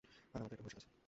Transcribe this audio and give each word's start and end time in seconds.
আর 0.33 0.39
আমাদের 0.39 0.55
একটা 0.55 0.65
ভবিষ্যৎ 0.65 0.81
আছে। 0.81 0.91